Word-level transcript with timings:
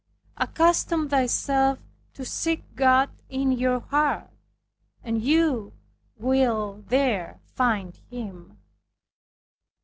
Accustom 0.37 1.07
yourself 1.09 1.77
to 2.15 2.25
seek 2.25 2.63
God 2.75 3.11
in 3.29 3.51
your 3.51 3.81
heart, 3.81 4.31
and 5.03 5.21
you 5.21 5.73
will 6.17 6.83
there 6.87 7.39
find 7.45 7.95
Him." 8.09 8.57